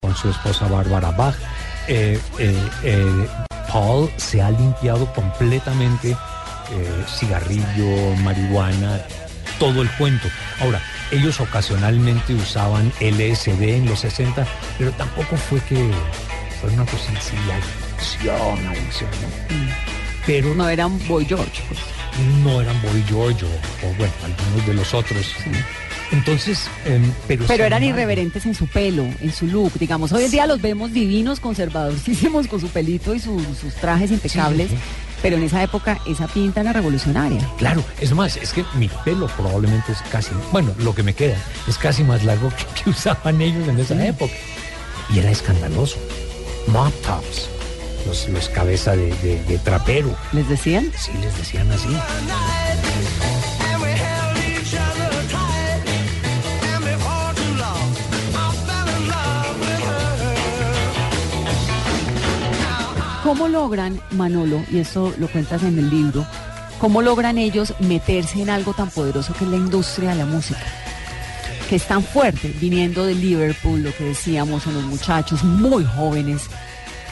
Con 0.00 0.14
su 0.14 0.30
esposa 0.30 0.68
Bárbara 0.68 1.10
Bach. 1.10 1.34
Eh, 1.88 2.20
eh, 2.38 2.70
eh, 2.84 3.28
Paul 3.72 4.08
se 4.16 4.40
ha 4.40 4.50
limpiado 4.50 5.12
completamente 5.12 6.16
cigarrillo, 7.08 8.14
marihuana, 8.22 9.00
todo 9.58 9.82
el 9.82 9.90
cuento. 9.92 10.28
Ahora, 10.60 10.80
ellos 11.10 11.40
ocasionalmente 11.40 12.34
usaban 12.34 12.92
LSD 13.00 13.62
en 13.62 13.86
los 13.86 14.00
60, 14.00 14.46
pero 14.76 14.92
tampoco 14.92 15.36
fue 15.36 15.60
que 15.62 15.90
fue 16.60 16.70
una 16.70 16.84
cosa 16.84 17.10
así, 17.16 17.36
adicción, 17.50 18.66
adicción. 18.66 19.10
Pero 20.26 20.54
No 20.54 20.68
eran 20.68 20.98
Boy 21.08 21.24
George, 21.24 21.62
pues. 21.68 21.80
no 22.44 22.60
eran 22.60 22.80
Boy 22.82 23.02
George 23.08 23.46
o, 23.46 23.86
o, 23.86 23.94
bueno, 23.94 24.12
algunos 24.24 24.66
de 24.66 24.74
los 24.74 24.94
otros. 24.94 25.34
Entonces, 26.12 26.68
em, 26.86 27.02
pero, 27.26 27.44
Pero 27.46 27.64
eran 27.64 27.82
irreverentes 27.84 28.46
en 28.46 28.54
su 28.54 28.66
pelo, 28.66 29.04
en 29.20 29.32
su 29.32 29.46
look. 29.46 29.72
Digamos, 29.78 30.10
hoy 30.12 30.24
en 30.24 30.30
día 30.30 30.46
los 30.46 30.60
vemos 30.62 30.92
divinos, 30.92 31.38
conservadorísimos, 31.40 32.46
con 32.48 32.60
su 32.60 32.68
pelito 32.68 33.14
y 33.14 33.20
su- 33.20 33.38
sus 33.60 33.74
trajes 33.74 34.10
impecables. 34.10 34.70
sí, 34.70 34.76
sí. 34.76 34.82
Pero 35.20 35.36
en 35.36 35.42
esa 35.42 35.60
época, 35.64 35.98
esa 36.06 36.28
pinta 36.28 36.60
era 36.60 36.72
revolucionaria. 36.72 37.40
Claro, 37.58 37.82
es 38.00 38.12
más, 38.12 38.36
es 38.36 38.52
que 38.52 38.64
mi 38.74 38.88
pelo 39.04 39.26
probablemente 39.36 39.90
es 39.90 39.98
casi, 40.12 40.30
bueno, 40.52 40.72
lo 40.78 40.94
que 40.94 41.02
me 41.02 41.12
queda 41.12 41.36
es 41.66 41.76
casi 41.76 42.04
más 42.04 42.22
largo 42.22 42.50
que, 42.50 42.84
que 42.84 42.90
usaban 42.90 43.40
ellos 43.42 43.66
en 43.66 43.80
esa 43.80 44.06
época. 44.06 44.32
Y 45.12 45.18
era 45.18 45.30
escandaloso. 45.32 45.96
Mop 46.68 46.92
tops, 47.02 47.48
los, 48.06 48.28
los 48.28 48.48
cabeza 48.50 48.94
de, 48.94 49.12
de- 49.16 49.42
de 49.42 49.58
trapero. 49.58 50.14
¿Les 50.32 50.48
decían? 50.48 50.88
Sí, 50.96 51.10
les 51.20 51.36
decían 51.36 51.68
así. 51.72 51.88
¿Cómo 63.28 63.46
logran, 63.46 64.00
Manolo, 64.12 64.64
y 64.72 64.78
eso 64.78 65.12
lo 65.18 65.28
cuentas 65.28 65.62
en 65.62 65.78
el 65.78 65.90
libro, 65.90 66.24
cómo 66.78 67.02
logran 67.02 67.36
ellos 67.36 67.74
meterse 67.78 68.40
en 68.40 68.48
algo 68.48 68.72
tan 68.72 68.88
poderoso 68.88 69.34
que 69.34 69.44
es 69.44 69.50
la 69.50 69.58
industria 69.58 70.10
de 70.12 70.16
la 70.16 70.24
música? 70.24 70.62
Que 71.68 71.76
es 71.76 71.86
tan 71.86 72.02
fuerte, 72.02 72.54
viniendo 72.58 73.04
de 73.04 73.14
Liverpool, 73.14 73.82
lo 73.82 73.94
que 73.94 74.04
decíamos, 74.04 74.66
unos 74.66 74.84
muchachos 74.84 75.44
muy 75.44 75.84
jóvenes, 75.84 76.44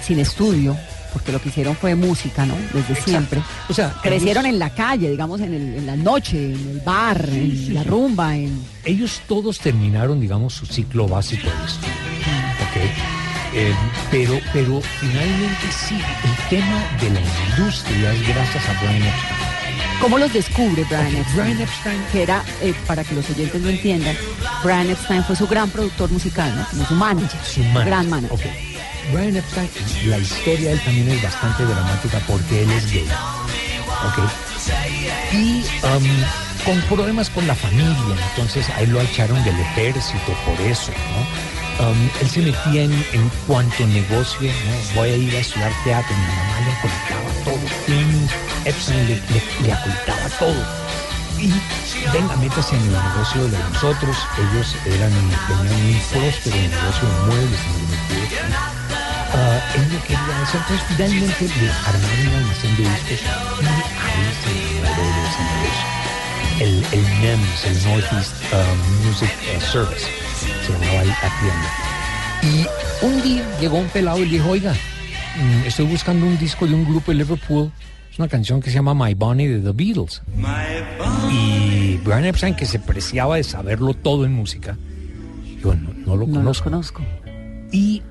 sin 0.03 0.19
estudio, 0.19 0.75
porque 1.13 1.33
lo 1.33 1.39
que 1.43 1.51
hicieron 1.51 1.77
fue 1.77 1.95
música, 1.95 2.47
¿no? 2.47 2.55
Desde 2.73 2.95
siempre. 2.95 3.43
O 3.69 3.75
sea, 3.75 3.93
Crecieron 4.03 4.47
ellos- 4.47 4.55
en 4.55 4.59
la 4.59 4.71
calle, 4.71 5.11
digamos, 5.11 5.43
en, 5.43 5.53
el- 5.53 5.75
en 5.75 5.85
la 5.87 5.97
noche, 5.97 6.39
en 6.55 6.71
el 6.71 6.81
bar, 6.83 7.29
en 7.31 7.75
la 7.75 7.83
rumba, 7.85 8.35
en... 8.35 8.59
ellos 8.87 9.21
todos 9.29 9.59
terminaron, 9.59 10.19
digamos, 10.19 10.55
su 10.55 10.65
ciclo 10.65 11.07
básico 11.07 11.47
de 11.47 11.67
estudio. 11.67 11.95
Eh, 13.59 13.75
pero, 14.11 14.39
pero 14.53 14.83
finalmente 15.01 15.67
sí, 15.71 15.95
el 15.95 16.49
tema 16.51 16.79
de 17.01 17.09
la 17.09 17.21
industria 17.21 18.13
es 18.13 18.29
gracias 18.29 18.69
a 18.69 18.73
Brian 18.83 19.03
Epstein. 19.03 19.99
¿Cómo 19.99 20.19
los 20.19 20.31
descubre 20.31 20.85
Brian 20.85 21.17
Epstein? 21.17 21.37
Brian 21.37 21.61
Epstein 21.63 22.03
que 22.13 22.23
era, 22.23 22.45
eh, 22.61 22.75
para 22.87 23.03
que 23.03 23.15
los 23.15 23.31
oyentes 23.31 23.63
lo 23.63 23.71
entiendan, 23.71 24.15
Brian 24.63 24.91
Epstein 24.91 25.25
fue 25.25 25.37
su 25.37 25.47
gran 25.47 25.71
productor 25.71 26.11
musical, 26.11 26.55
¿no? 26.55 26.67
Como 26.69 26.87
su 26.87 26.95
manager, 26.97 27.41
su 27.43 27.61
manager. 27.61 27.87
gran 27.87 28.11
manager. 28.11 28.53
Brian 29.11 29.37
Epstein, 29.37 29.71
la 30.05 30.19
historia 30.19 30.69
de 30.69 30.73
él 30.73 30.81
también 30.85 31.09
es 31.09 31.23
bastante 31.23 31.65
dramática 31.65 32.21
porque 32.27 32.63
él 32.63 32.71
es 32.73 32.93
gay. 32.93 33.09
¿ok? 34.05 34.31
Y 35.33 35.65
um, 35.83 36.05
con 36.67 36.81
problemas 36.83 37.31
con 37.31 37.47
la 37.47 37.55
familia, 37.55 38.17
entonces 38.31 38.69
a 38.69 38.83
él 38.83 38.91
lo 38.91 39.01
echaron 39.01 39.43
del 39.45 39.59
ejército 39.59 40.37
por 40.45 40.61
eso, 40.61 40.93
¿no? 40.93 41.46
Um, 41.79 42.09
él 42.23 42.31
se 42.31 42.41
metía 42.41 42.85
en, 42.85 42.93
en 43.13 43.31
cuanto 43.47 43.87
negocio, 43.87 44.51
¿no? 44.51 44.95
Voy 44.95 45.11
a 45.11 45.17
ir 45.17 45.37
a 45.37 45.41
estudiar 45.41 45.71
teatro, 45.85 46.17
mi 46.17 46.23
mamá 46.23 46.61
le 46.65 46.71
ocultaba 46.73 47.31
todo, 47.45 47.61
Epstein 48.65 49.07
le, 49.07 49.15
le, 49.15 49.43
le 49.63 49.77
todo. 50.39 50.87
Y 51.39 51.53
venga, 52.13 52.35
métase 52.37 52.77
en 52.77 52.83
el 52.83 52.93
negocio 52.93 53.49
de 53.49 53.59
nosotros. 53.59 54.17
Ellos 54.39 54.75
eran, 54.87 55.13
tenían 55.49 55.75
un 55.75 56.01
próspero 56.11 56.57
negocio 56.57 57.09
de 57.09 57.27
muebles 57.27 57.61
en 57.61 57.75
el. 57.77 58.55
Ah, 59.35 59.61
él 59.75 59.93
no 59.93 60.03
quería 60.03 60.43
eso, 60.43 60.57
entonces 60.57 60.87
finalmente 60.89 61.45
le 61.61 61.71
armaron 61.71 62.29
una 62.29 62.39
almacén 62.39 62.77
de 62.77 62.83
discos 62.85 63.11
y 63.11 63.67
ahí 63.67 64.33
se 64.43 64.49
de 64.49 64.91
ese 65.29 65.43
negocio. 65.43 66.06
El, 66.61 66.83
el 66.93 67.05
NEMS, 67.21 67.65
el 67.67 67.85
Northeast 67.91 68.35
um, 68.53 69.07
Music 69.07 69.31
uh, 69.57 69.61
Service, 69.61 70.07
se 70.65 70.73
llamaba 70.73 71.05
la 71.05 71.31
tienda. 71.41 71.71
Y 72.43 73.05
un 73.05 73.23
día 73.23 73.43
llegó 73.61 73.77
un 73.79 73.89
pelado 73.89 74.19
y 74.21 74.25
dijo, 74.27 74.51
oiga, 74.51 74.73
mm, 74.73 75.67
estoy 75.67 75.87
buscando 75.87 76.25
un 76.25 76.39
disco 76.39 76.67
de 76.67 76.75
un 76.75 76.85
grupo 76.87 77.11
de 77.13 77.19
Liverpool, 77.19 77.71
es 78.11 78.19
una 78.19 78.29
canción 78.29 78.61
que 78.63 78.71
se 78.71 78.77
llama 78.77 78.95
My 78.95 79.13
Bonnie 79.15 79.49
de 79.49 79.61
The 79.61 79.73
Beatles. 79.73 80.23
Y 81.31 81.99
Brian 81.99 82.25
Epstein, 82.25 82.55
que 82.55 82.65
se 82.65 82.79
preciaba 82.79 83.37
de 83.37 83.45
saberlo 83.45 83.93
todo 83.93 84.25
en 84.25 84.33
música, 84.33 84.79
yo 85.63 85.75
no, 85.75 85.91
no 86.07 86.17
lo 86.17 86.27
No 86.27 86.35
conozco. 86.37 86.65
conozco. 86.65 87.03
Y 87.71 88.03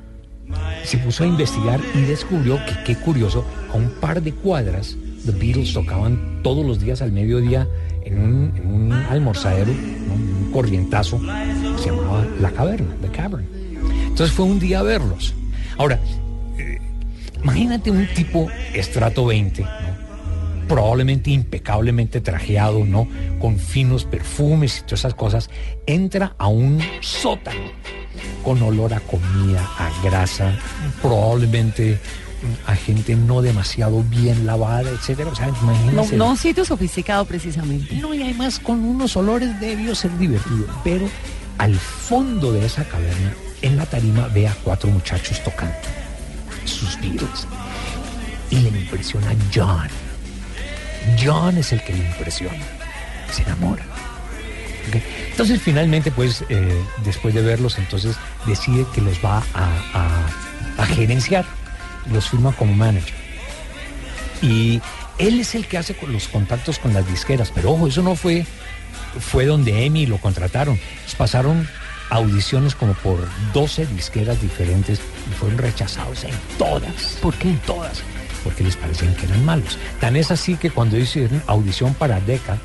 se 0.84 1.00
puso 1.00 1.24
a 1.24 1.28
investigar 1.28 1.80
y 1.96 2.02
descubrió 2.02 2.60
que, 2.66 2.84
qué 2.84 2.96
curioso, 3.02 3.44
a 3.74 3.78
un 3.78 3.90
par 4.00 4.22
de 4.22 4.34
cuadras, 4.34 4.96
The 5.26 5.32
Beatles 5.32 5.74
tocaban 5.74 6.42
todos 6.44 6.64
los 6.64 6.80
días 6.80 7.02
al 7.02 7.12
mediodía 7.12 7.68
en 8.06 8.20
un, 8.20 8.54
en 8.56 8.68
un 8.68 8.94
almorzadero, 8.94 9.72
un 9.72 10.52
corrientazo, 10.54 11.20
que 11.20 11.84
se 11.84 11.90
llamaba 11.90 12.26
La 12.40 12.52
Caverna, 12.52 12.96
The 13.02 13.10
Cavern. 13.10 13.46
Entonces 14.08 14.32
fue 14.32 14.46
un 14.46 14.60
día 14.60 14.80
a 14.80 14.84
verlos. 14.84 15.34
Ahora, 15.78 16.00
eh, 16.58 16.80
imagínate 17.44 17.92
un 17.92 18.08
tipo 18.16 18.48
estrato 18.74 19.26
20, 19.26 19.64
¿no? 19.64 19.96
probablemente 20.68 21.30
impecablemente 21.32 22.22
trajeado, 22.22 22.86
¿no? 22.86 23.08
Con 23.40 23.60
finos 23.60 24.06
perfumes 24.06 24.80
y 24.80 24.82
todas 24.82 25.02
esas 25.02 25.14
cosas, 25.14 25.50
entra 25.86 26.36
a 26.38 26.48
un 26.48 26.82
sótano 27.02 27.72
con 28.44 28.62
olor 28.62 28.94
a 28.94 29.00
comida, 29.00 29.62
a 29.78 29.92
grasa, 30.04 30.54
probablemente 31.02 32.00
a 32.66 32.76
gente 32.76 33.16
no 33.16 33.42
demasiado 33.42 34.04
bien 34.04 34.46
lavada, 34.46 34.90
etcétera. 34.90 35.30
O 35.32 35.36
sea, 35.36 35.48
No, 35.48 35.54
imagínense. 35.74 36.18
no 36.18 36.30
un 36.32 36.38
sitio 36.38 36.66
sofisticado 36.66 37.26
precisamente. 37.26 37.96
No, 37.96 38.14
y 38.14 38.22
además 38.24 38.60
con 38.60 38.84
unos 38.84 39.16
olores 39.18 39.60
debió 39.60 39.94
ser 39.96 40.18
divertido. 40.18 40.66
Pero 40.84 41.08
al 41.58 41.76
fondo 41.76 42.52
de 42.52 42.66
esa 42.66 42.84
caverna, 42.86 43.34
en 43.62 43.78
la 43.78 43.86
tarima, 43.86 44.28
ve 44.28 44.48
a 44.48 44.54
cuatro 44.64 44.90
muchachos 44.90 45.44
tocando 45.44 45.74
sus 46.66 47.00
Beatles. 47.02 47.48
Y 48.50 48.58
le 48.60 48.70
impresiona 48.70 49.28
John. 49.54 49.88
John 51.24 51.58
es 51.58 51.72
el 51.74 51.84
que 51.84 51.94
le 51.94 52.06
impresiona. 52.06 52.64
Se 53.32 53.44
enamora. 53.44 53.84
Entonces 55.32 55.62
finalmente, 55.62 56.12
pues, 56.12 56.44
eh, 56.50 56.80
después 57.04 57.34
de 57.34 57.42
verlos, 57.42 57.78
entonces 57.80 58.16
decide 58.46 58.86
que 58.94 59.02
los 59.02 59.18
va 59.24 59.44
a, 59.54 59.66
a- 59.94 60.82
a 60.84 60.86
gerenciar. 60.86 61.46
Los 62.12 62.30
firma 62.30 62.52
como 62.54 62.74
manager. 62.74 63.14
Y 64.42 64.82
él 65.18 65.40
es 65.40 65.56
el 65.56 65.68
que 65.68 65.78
hace 65.78 65.96
los 66.08 66.28
contactos 66.28 66.80
con 66.80 66.94
las 66.94 67.08
disqueras. 67.08 67.52
Pero 67.54 67.72
ojo, 67.72 67.88
eso 67.88 68.02
no 68.02 68.16
fue, 68.16 68.46
fue 69.20 69.46
donde 69.46 69.86
Emi 69.86 70.06
lo 70.06 70.18
contrataron. 70.18 70.80
Pasaron 71.18 71.68
audiciones 72.10 72.76
como 72.76 72.94
por 72.94 73.28
12 73.54 73.88
disqueras 73.88 74.42
diferentes 74.42 75.00
y 75.30 75.34
fueron 75.34 75.58
rechazados 75.58 76.24
en 76.24 76.34
todas. 76.58 77.18
¿Por 77.22 77.34
qué? 77.36 77.56
Todas. 77.66 78.02
Porque 78.44 78.64
les 78.64 78.76
parecían 78.76 79.16
que 79.16 79.26
eran 79.26 79.44
malos. 79.44 79.78
Tan 80.00 80.16
es 80.16 80.32
así 80.32 80.56
que 80.56 80.70
cuando 80.70 80.98
hicieron 80.98 81.42
audición 81.48 81.94
para 81.96 82.20
Decca, 82.20 82.58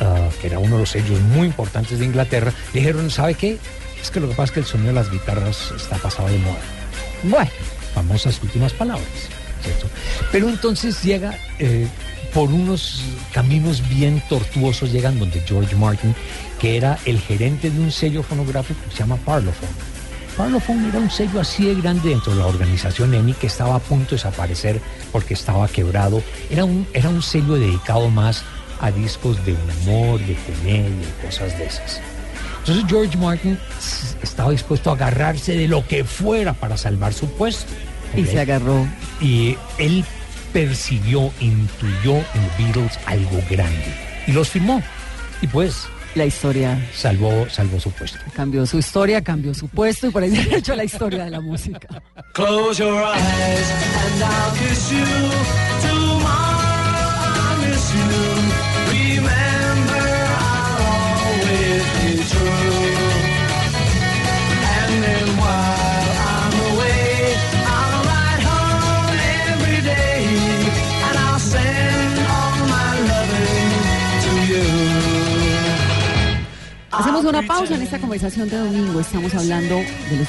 ah, 0.00 0.28
que 0.40 0.48
era 0.48 0.58
uno 0.58 0.74
de 0.74 0.80
los 0.80 0.90
sellos 0.90 1.20
muy 1.20 1.46
importantes 1.46 1.98
de 1.98 2.04
Inglaterra, 2.04 2.52
dijeron, 2.74 3.10
¿sabe 3.10 3.34
qué? 3.34 3.58
Es 4.02 4.10
que 4.10 4.20
lo 4.20 4.28
que 4.28 4.34
pasa 4.34 4.44
es 4.44 4.50
que 4.52 4.60
el 4.60 4.66
sonido 4.66 4.88
de 4.88 4.94
las 4.94 5.10
guitarras 5.10 5.72
está 5.76 5.96
pasado 5.96 6.28
de 6.28 6.38
moda 6.38 6.60
Bueno, 7.24 7.50
famosas 7.98 8.40
últimas 8.42 8.72
palabras, 8.72 9.08
¿cierto? 9.62 9.88
Pero 10.30 10.48
entonces 10.48 11.02
llega 11.02 11.36
eh, 11.58 11.88
por 12.32 12.48
unos 12.50 13.02
caminos 13.32 13.82
bien 13.88 14.22
tortuosos, 14.28 14.92
llegan 14.92 15.18
donde 15.18 15.40
George 15.40 15.74
Martin, 15.74 16.14
que 16.60 16.76
era 16.76 16.96
el 17.06 17.18
gerente 17.18 17.70
de 17.70 17.80
un 17.80 17.90
sello 17.90 18.22
fonográfico 18.22 18.80
que 18.84 18.92
se 18.92 18.98
llama 18.98 19.16
Parlophone. 19.16 19.72
Parlophone 20.36 20.88
era 20.88 21.00
un 21.00 21.10
sello 21.10 21.40
así 21.40 21.66
de 21.66 21.74
grande 21.74 22.10
dentro 22.10 22.32
de 22.32 22.38
la 22.38 22.46
organización 22.46 23.12
EMI 23.12 23.32
que 23.32 23.48
estaba 23.48 23.74
a 23.74 23.80
punto 23.80 24.10
de 24.10 24.16
desaparecer 24.16 24.80
porque 25.10 25.34
estaba 25.34 25.66
quebrado. 25.66 26.22
Era 26.48 26.64
un, 26.64 26.86
era 26.92 27.08
un 27.08 27.20
sello 27.20 27.54
dedicado 27.54 28.08
más 28.10 28.44
a 28.80 28.92
discos 28.92 29.44
de 29.44 29.54
humor, 29.54 30.20
de 30.20 30.36
comedia 30.36 31.08
cosas 31.24 31.58
de 31.58 31.64
esas. 31.64 32.00
Entonces 32.60 32.84
George 32.86 33.16
Martin 33.16 33.58
estaba 34.22 34.50
dispuesto 34.52 34.90
a 34.90 34.92
agarrarse 34.92 35.56
de 35.56 35.66
lo 35.66 35.86
que 35.86 36.04
fuera 36.04 36.52
para 36.52 36.76
salvar 36.76 37.14
su 37.14 37.26
puesto. 37.30 37.72
Y 38.16 38.24
se 38.24 38.40
agarró. 38.40 38.86
Y 39.20 39.56
él 39.78 40.04
percibió, 40.52 41.32
intuyó 41.40 42.16
en 42.16 42.42
los 42.42 42.58
Beatles 42.58 42.98
algo 43.06 43.40
grande. 43.50 43.94
Y 44.26 44.32
los 44.32 44.48
firmó. 44.48 44.82
Y 45.40 45.46
pues 45.46 45.88
la 46.14 46.24
historia 46.26 46.78
salvó, 46.92 47.48
salvó 47.48 47.78
su 47.78 47.90
puesto. 47.92 48.18
Cambió 48.34 48.66
su 48.66 48.78
historia, 48.78 49.22
cambió 49.22 49.54
su 49.54 49.68
puesto 49.68 50.08
y 50.08 50.10
por 50.10 50.22
ahí 50.22 50.30
se 50.36 50.54
ha 50.54 50.58
hecho 50.58 50.74
la 50.74 50.84
historia 50.84 51.24
de 51.24 51.30
la 51.30 51.40
música. 51.40 51.88
Close 52.32 52.82
your 52.82 52.94
eyes 52.94 53.70
and 54.14 54.22
I'll 54.22 54.52
kiss 54.58 54.90
you. 54.90 55.04
Tomorrow 55.82 56.28
I'll 56.28 57.68
miss 57.68 57.94
you. 57.94 58.37
Hacemos 76.98 77.24
una 77.24 77.42
pausa 77.42 77.74
en 77.76 77.82
esta 77.82 77.98
conversación 77.98 78.48
de 78.48 78.56
domingo. 78.58 79.00
Estamos 79.00 79.32
hablando 79.34 79.76
de 79.76 80.16
los 80.18 80.28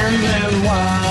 And 0.00 1.07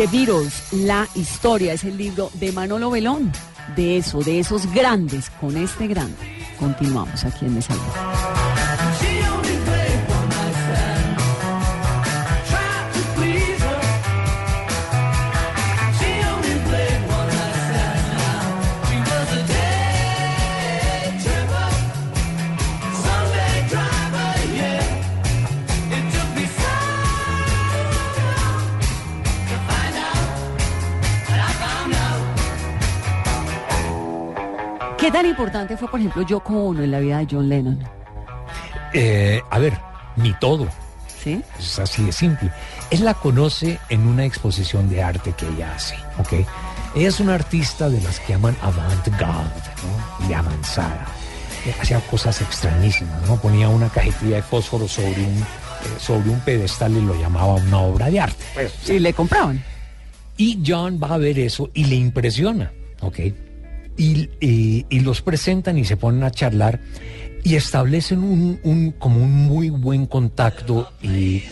The 0.00 0.06
Beatles, 0.06 0.72
la 0.72 1.06
historia, 1.14 1.74
es 1.74 1.84
el 1.84 1.98
libro 1.98 2.30
de 2.40 2.52
Manolo 2.52 2.88
Belón. 2.90 3.30
De 3.76 3.98
eso, 3.98 4.20
de 4.20 4.40
esos 4.40 4.64
grandes, 4.72 5.28
con 5.28 5.58
este 5.58 5.88
grande. 5.88 6.16
Continuamos 6.58 7.22
aquí 7.22 7.44
en 7.44 7.56
Desalvo. 7.56 8.09
Tan 35.20 35.28
importante 35.28 35.76
fue, 35.76 35.86
por 35.90 36.00
ejemplo, 36.00 36.22
yo 36.22 36.40
como 36.40 36.64
uno 36.64 36.82
en 36.82 36.90
la 36.90 36.98
vida 36.98 37.18
de 37.18 37.26
John 37.30 37.46
Lennon? 37.48 37.78
Eh, 38.94 39.42
a 39.50 39.58
ver, 39.58 39.74
ni 40.16 40.32
todo. 40.34 40.66
¿Sí? 41.22 41.42
Es 41.58 41.78
así 41.78 42.02
de 42.04 42.12
simple. 42.12 42.50
Él 42.90 43.04
la 43.04 43.12
conoce 43.12 43.78
en 43.90 44.06
una 44.06 44.24
exposición 44.24 44.88
de 44.88 45.02
arte 45.02 45.34
que 45.36 45.46
ella 45.46 45.74
hace, 45.74 45.94
¿ok? 46.18 46.46
Ella 46.96 47.08
es 47.08 47.20
una 47.20 47.34
artista 47.34 47.90
de 47.90 48.00
las 48.00 48.18
que 48.20 48.32
llaman 48.32 48.56
avant-garde, 48.62 49.70
¿no? 50.20 50.26
De 50.26 50.34
avanzada. 50.34 51.06
Hacía 51.78 52.00
cosas 52.06 52.40
extrañísimas, 52.40 53.20
¿no? 53.28 53.36
Ponía 53.38 53.68
una 53.68 53.90
cajetilla 53.90 54.36
de 54.36 54.42
fósforo 54.42 54.88
sobre 54.88 55.22
un, 55.22 55.36
eh, 55.36 55.44
sobre 55.98 56.30
un 56.30 56.40
pedestal 56.40 56.96
y 56.96 57.02
lo 57.02 57.14
llamaba 57.20 57.54
una 57.56 57.78
obra 57.80 58.08
de 58.08 58.20
arte. 58.20 58.42
Pues, 58.54 58.88
Y 58.88 58.98
le 58.98 59.12
compraban. 59.12 59.62
y 60.38 60.62
John 60.66 60.98
va 61.02 61.08
a 61.14 61.18
ver 61.18 61.38
eso 61.38 61.68
y 61.74 61.84
le 61.84 61.96
impresiona, 61.96 62.72
¿ok? 63.02 63.18
Y, 63.96 64.86
los 65.00 65.20
presentan 65.20 65.76
y 65.76 65.84
se 65.84 65.96
ponen 65.96 66.22
a 66.24 66.30
charlar 66.30 66.80
y 67.44 67.56
establecen 67.56 68.20
un, 68.22 68.94
como 68.98 69.22
un 69.22 69.32
muy 69.46 69.68
buen 69.70 70.06
contacto 70.06 70.90
y 71.02 71.42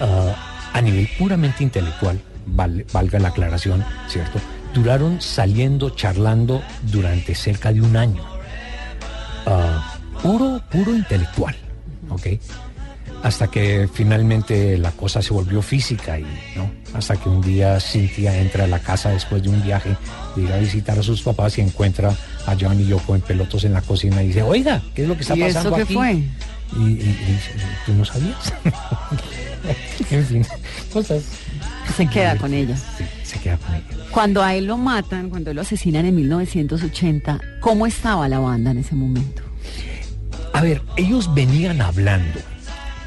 ah, 0.00 0.70
a 0.72 0.80
nivel 0.80 1.08
puramente 1.18 1.62
intelectual, 1.62 2.18
val- 2.46 2.84
valga 2.92 3.18
la 3.18 3.28
aclaración, 3.28 3.84
¿cierto? 4.08 4.38
Duraron 4.74 5.20
saliendo, 5.20 5.90
charlando 5.90 6.62
durante 6.82 7.34
cerca 7.34 7.72
de 7.72 7.80
un 7.82 7.96
año. 7.96 8.22
Ah, 9.46 9.98
puro, 10.22 10.60
puro 10.70 10.94
intelectual, 10.94 11.56
¿ok? 12.10 12.26
Hasta 13.22 13.48
que 13.48 13.88
finalmente 13.92 14.78
la 14.78 14.92
cosa 14.92 15.20
se 15.22 15.32
volvió 15.32 15.60
física 15.60 16.18
y, 16.18 16.26
¿no? 16.54 16.70
Hasta 16.94 17.16
que 17.16 17.28
un 17.28 17.40
día 17.40 17.80
Cintia 17.80 18.38
entra 18.38 18.64
a 18.64 18.68
la 18.68 18.78
casa 18.78 19.10
después 19.10 19.42
de 19.42 19.48
un 19.48 19.62
viaje 19.62 19.96
de 20.38 20.44
ir 20.44 20.52
a 20.52 20.58
visitar 20.58 20.98
a 20.98 21.02
sus 21.02 21.22
papás 21.22 21.58
y 21.58 21.60
encuentra 21.60 22.14
a 22.46 22.56
John 22.58 22.80
y 22.80 22.86
Yoko 22.86 23.14
en 23.14 23.20
pelotos 23.20 23.64
en 23.64 23.72
la 23.74 23.82
cocina 23.82 24.22
y 24.22 24.28
dice, 24.28 24.42
oiga, 24.42 24.80
¿qué 24.94 25.02
es 25.02 25.08
lo 25.08 25.14
que 25.16 25.22
está 25.22 25.36
¿Y 25.36 25.42
eso 25.42 25.54
pasando 25.54 25.76
qué 25.76 25.82
aquí? 25.82 25.94
fue? 25.94 26.12
Y, 26.76 26.82
y- 26.90 27.38
¿tú 27.86 27.94
no 27.94 28.04
sabías? 28.04 28.52
en 30.10 30.24
fin, 30.26 30.46
cosas. 30.92 31.22
Se 31.96 32.06
queda 32.06 32.36
con 32.36 32.52
ella. 32.52 32.76
Sí, 32.76 33.04
se 33.22 33.38
queda 33.38 33.56
con 33.56 33.74
ella. 33.74 33.84
Cuando 34.10 34.42
a 34.42 34.54
él 34.54 34.66
lo 34.66 34.76
matan, 34.76 35.30
cuando 35.30 35.50
él 35.50 35.56
lo 35.56 35.62
asesinan 35.62 36.04
en 36.06 36.14
1980, 36.16 37.40
¿cómo 37.60 37.86
estaba 37.86 38.28
la 38.28 38.38
banda 38.38 38.70
en 38.70 38.78
ese 38.78 38.94
momento? 38.94 39.42
A 40.52 40.62
ver, 40.62 40.82
ellos 40.96 41.32
venían 41.34 41.80
hablando 41.80 42.38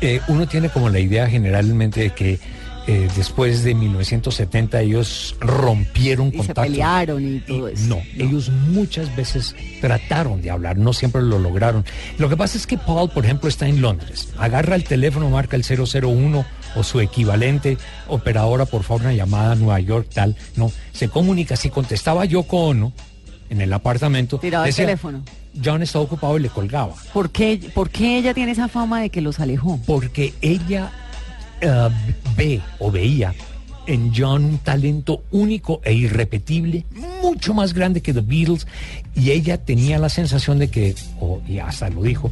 eh, 0.01 0.19
uno 0.27 0.47
tiene 0.47 0.69
como 0.69 0.89
la 0.89 0.99
idea 0.99 1.29
generalmente 1.29 1.99
de 2.01 2.09
que 2.09 2.39
eh, 2.87 3.07
después 3.15 3.63
de 3.63 3.73
1970 3.75 4.81
ellos 4.81 5.35
rompieron 5.39 6.27
Y 6.29 6.37
contacto. 6.37 6.61
se 6.63 6.67
pelearon 6.69 7.35
y 7.35 7.39
todo 7.39 7.67
eso. 7.67 7.87
No, 7.87 7.99
ellos 8.17 8.49
muchas 8.69 9.15
veces 9.15 9.55
trataron 9.81 10.41
de 10.41 10.49
hablar, 10.51 10.77
no 10.77 10.93
siempre 10.93 11.21
lo 11.21 11.39
lograron. 11.39 11.85
Lo 12.17 12.27
que 12.29 12.37
pasa 12.37 12.57
es 12.57 12.65
que 12.67 12.77
Paul, 12.77 13.09
por 13.09 13.25
ejemplo, 13.25 13.47
está 13.49 13.67
en 13.67 13.81
Londres. 13.81 14.29
Agarra 14.37 14.75
el 14.75 14.83
teléfono, 14.83 15.29
marca 15.29 15.55
el 15.55 15.63
001 15.63 16.45
o 16.75 16.83
su 16.83 16.99
equivalente, 17.01 17.77
operadora, 18.07 18.65
por 18.65 18.83
favor, 18.83 19.01
una 19.03 19.13
llamada 19.13 19.51
a 19.51 19.55
Nueva 19.55 19.79
York, 19.79 20.07
tal. 20.13 20.35
No, 20.55 20.71
se 20.93 21.09
comunica. 21.09 21.55
Si 21.55 21.69
contestaba 21.69 22.25
Yoko 22.25 22.67
Ono 22.67 22.93
en 23.49 23.61
el 23.61 23.71
apartamento, 23.73 24.39
Tiraba 24.39 24.67
el 24.67 24.73
teléfono. 24.75 25.21
John 25.63 25.81
está 25.83 25.99
ocupado 25.99 26.37
y 26.37 26.41
le 26.41 26.47
colgaba. 26.49 26.95
¿Por 27.13 27.29
qué, 27.29 27.59
¿Por 27.73 27.89
qué 27.89 28.17
ella 28.17 28.33
tiene 28.33 28.53
esa 28.53 28.69
fama 28.69 29.01
de 29.01 29.09
que 29.09 29.19
los 29.19 29.41
alejó? 29.41 29.79
porque 29.85 30.33
ella 30.41 30.91
eh, 31.61 31.89
ve 32.35 32.61
o 32.79 32.91
veía 32.91 33.33
en 33.87 34.13
John 34.15 34.45
un 34.45 34.57
talento 34.59 35.23
único 35.31 35.81
e 35.83 35.91
irrepetible, 35.93 36.85
mucho 37.23 37.53
más 37.53 37.73
grande 37.73 38.01
que 38.01 38.13
The 38.13 38.21
Beatles, 38.21 38.67
y 39.15 39.31
ella 39.31 39.57
tenía 39.57 39.97
la 39.97 40.07
sensación 40.07 40.59
de 40.59 40.69
que, 40.69 40.95
o- 41.19 41.41
y 41.47 41.57
hasta 41.57 41.89
lo 41.89 42.03
dijo, 42.03 42.31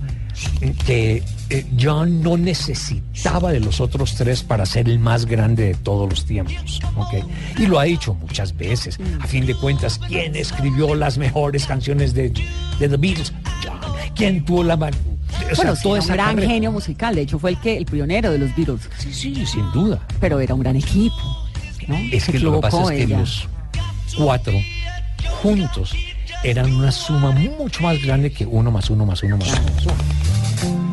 que 0.86 1.24
eh, 1.50 1.66
John 1.78 2.22
no 2.22 2.38
necesitaba 2.38 3.52
de 3.52 3.60
los 3.60 3.82
otros 3.82 4.16
tres 4.16 4.44
para 4.44 4.66
ser 4.66 4.88
el 4.88 5.00
más 5.00 5.26
grande 5.26 5.66
de 5.66 5.74
todos 5.76 6.08
los 6.10 6.24
tiempos. 6.26 6.80
Y 7.58 7.66
lo 7.66 7.80
ha 7.80 7.84
dicho 7.84 8.14
muchas 8.14 8.56
veces. 8.56 8.98
A 9.20 9.28
fin 9.28 9.46
de 9.46 9.56
cuentas, 9.56 10.00
¿quién 10.08 10.36
escribió 10.36 10.94
las 10.96 11.18
mejores 11.18 11.66
canciones 11.66 12.14
de, 12.14 12.30
de 12.80 12.88
The 12.90 12.96
Beatles? 12.98 13.34
John. 13.66 13.80
¿Quién 14.16 14.46
tuvo 14.46 14.64
la... 14.64 14.78
o 15.52 15.56
bueno, 15.56 15.76
sí, 15.76 15.84
toda 15.84 15.98
era 16.00 16.04
un 16.06 16.14
gran 16.14 16.36
carrera. 16.36 16.52
genio 16.54 16.72
musical. 16.72 17.16
De 17.16 17.22
hecho, 17.22 17.40
fue 17.40 17.52
el 17.52 17.58
que 17.60 17.78
el 17.78 17.86
pionero 17.86 18.32
de 18.32 18.38
los 18.40 18.56
Beatles. 18.56 18.82
Sí, 18.98 19.14
sí, 19.14 19.46
sin 19.46 19.72
duda. 19.72 20.00
Pero 20.20 20.40
era 20.40 20.54
un 20.54 20.60
gran 20.62 20.76
equipo. 20.76 21.16
¿no? 21.88 21.96
Es 22.12 22.24
Se 22.24 22.32
que 22.34 22.40
lo 22.40 22.54
que 22.56 22.60
pasa 22.62 22.82
es 22.84 22.90
que 22.90 23.04
ella. 23.04 23.20
los 23.20 23.48
cuatro 24.18 24.54
juntos 25.42 25.94
eran 26.44 26.74
una 26.74 26.92
suma 26.92 27.32
mucho 27.32 27.82
más 27.84 28.02
grande 28.04 28.32
que 28.32 28.46
uno 28.46 28.72
más 28.72 28.90
uno 28.90 29.06
más 29.06 29.22
uno 29.24 29.38
más 29.38 29.48
uno. 29.50 29.62
más 29.76 29.86
uno. 29.86 30.89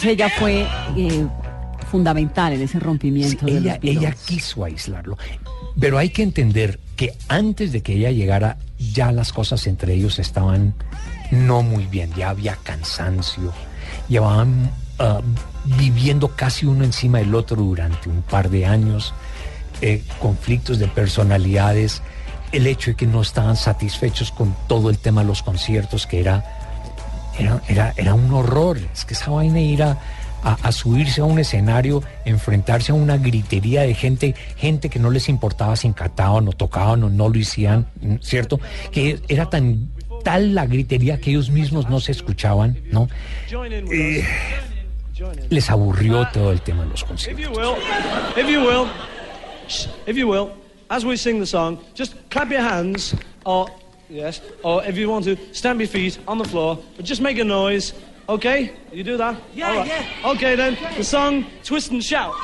Entonces 0.00 0.16
ella 0.16 0.30
fue 0.30 0.66
eh, 0.96 1.26
fundamental 1.90 2.54
en 2.54 2.62
ese 2.62 2.80
rompimiento 2.80 3.44
de 3.44 3.58
ella, 3.58 3.78
los 3.82 3.96
ella 3.96 4.16
quiso 4.24 4.64
aislarlo. 4.64 5.18
Pero 5.78 5.98
hay 5.98 6.08
que 6.08 6.22
entender 6.22 6.80
que 6.96 7.12
antes 7.28 7.70
de 7.70 7.82
que 7.82 7.92
ella 7.96 8.10
llegara, 8.10 8.56
ya 8.78 9.12
las 9.12 9.30
cosas 9.30 9.66
entre 9.66 9.92
ellos 9.92 10.18
estaban 10.18 10.72
no 11.30 11.62
muy 11.62 11.84
bien. 11.84 12.10
Ya 12.16 12.30
había 12.30 12.56
cansancio. 12.56 13.52
Llevaban 14.08 14.70
ah, 14.98 15.20
viviendo 15.76 16.28
casi 16.28 16.64
uno 16.64 16.82
encima 16.84 17.18
del 17.18 17.34
otro 17.34 17.56
durante 17.56 18.08
un 18.08 18.22
par 18.22 18.48
de 18.48 18.64
años. 18.64 19.12
eh, 19.82 20.02
conflictos 20.18 20.78
de 20.78 20.88
personalidades. 20.88 22.00
El 22.52 22.66
hecho 22.66 22.92
de 22.92 22.96
que 22.96 23.06
no 23.06 23.20
estaban 23.20 23.56
satisfechos 23.56 24.32
con 24.32 24.56
todo 24.66 24.88
el 24.88 24.96
tema 24.96 25.20
de 25.20 25.26
los 25.26 25.42
conciertos, 25.42 26.06
que 26.06 26.20
era 26.20 26.59
era, 27.40 27.62
era, 27.68 27.94
era 27.96 28.14
un 28.14 28.32
horror. 28.32 28.78
Es 28.92 29.04
que 29.04 29.14
esa 29.14 29.30
vaina 29.30 29.60
ir 29.60 29.82
a, 29.82 29.98
a- 30.42 30.72
subirse 30.72 31.20
a 31.20 31.24
un 31.24 31.38
escenario, 31.38 32.02
enfrentarse 32.24 32.92
a 32.92 32.94
una 32.94 33.16
gritería 33.16 33.82
de 33.82 33.94
gente, 33.94 34.34
gente 34.56 34.88
que 34.88 34.98
no 34.98 35.10
les 35.10 35.28
importaba 35.28 35.76
si 35.76 35.86
encataban 35.88 36.48
o 36.48 36.52
tocaban 36.52 37.02
o 37.04 37.10
no 37.10 37.28
lo 37.28 37.38
hicieran, 37.38 37.86
¿cierto? 38.20 38.60
Que 38.92 39.20
era 39.28 39.48
tan 39.50 39.88
tal 40.24 40.54
la 40.54 40.66
gritería 40.66 41.18
que 41.20 41.30
ellos 41.30 41.50
mismos 41.50 41.88
no 41.88 41.98
se 41.98 42.12
escuchaban, 42.12 42.78
¿no? 42.92 43.08
Eh, 43.90 44.24
les 45.50 45.70
aburrió 45.70 46.26
todo 46.32 46.52
el 46.52 46.60
tema 46.62 46.82
de 46.84 46.90
los 46.90 47.04
conciertos. 47.04 47.42
if 47.42 48.48
you 48.48 48.60
will, 48.60 48.86
if 50.06 50.16
you 50.16 50.26
will, 50.28 50.50
as 50.88 51.04
we 51.04 51.16
sing 51.16 51.38
the 51.40 51.46
song, 51.46 51.78
just 51.94 52.14
clap 52.30 52.50
your 52.50 52.62
hands, 52.62 53.14
or 53.44 53.66
yes, 54.10 54.40
or 54.62 54.84
if 54.84 54.96
you 54.96 55.08
want 55.08 55.24
to, 55.24 55.36
stamp 55.52 55.80
your 55.80 55.88
feet 55.88 56.18
on 56.26 56.38
the 56.38 56.44
floor, 56.44 56.78
but 56.96 57.04
just 57.04 57.20
make 57.20 57.38
a 57.38 57.44
noise. 57.44 57.92
Okay, 58.28 58.72
you 58.92 59.02
do 59.02 59.16
that? 59.16 59.40
Yeah, 59.54 59.84
yeah. 59.84 60.30
Okay 60.30 60.54
then, 60.54 60.76
the 60.96 61.04
song 61.04 61.46
"Twist 61.64 61.90
and 61.90 62.04
Shout." 62.04 62.34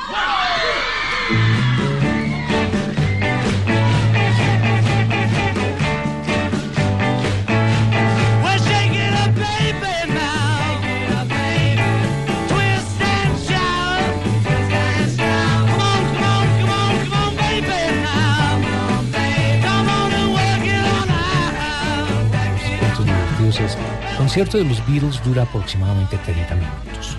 Divertidos 23.57 23.71
es, 23.71 23.77
el 24.11 24.17
concierto 24.17 24.57
de 24.57 24.63
los 24.65 24.85
Beatles 24.87 25.23
dura 25.23 25.43
aproximadamente 25.43 26.17
30 26.17 26.55
minutos. 26.55 27.17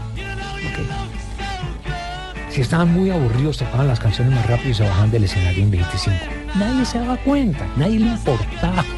Si 2.50 2.62
estaban 2.62 2.92
muy 2.92 3.10
aburridos, 3.10 3.58
tocaban 3.58 3.86
las 3.86 4.00
canciones 4.00 4.34
más 4.34 4.46
rápido 4.46 4.70
y 4.70 4.74
se 4.74 4.82
bajaban 4.82 5.10
del 5.10 5.24
escenario 5.24 5.62
en 5.62 5.70
25. 5.70 6.16
Nadie 6.56 6.84
se 6.84 6.98
daba 6.98 7.16
cuenta, 7.18 7.66
nadie 7.76 8.00
le 8.00 8.06
importaba. 8.06 8.84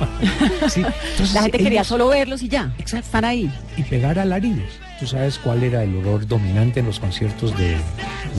Sí, 0.69 0.83
entonces 0.83 1.35
La 1.35 1.43
gente 1.43 1.59
quería 1.59 1.85
solo 1.85 2.09
verlos 2.09 2.43
y 2.43 2.49
ya. 2.49 2.73
Exacto. 2.79 3.07
Están 3.07 3.25
ahí. 3.25 3.53
Y 3.77 3.83
pegar 3.83 4.19
alaridos. 4.19 4.71
¿Tú 4.99 5.07
sabes 5.07 5.39
cuál 5.39 5.63
era 5.63 5.83
el 5.83 5.97
olor 5.97 6.27
dominante 6.27 6.81
en 6.81 6.87
los 6.87 7.01
conciertos 7.01 7.57
de 7.57 7.77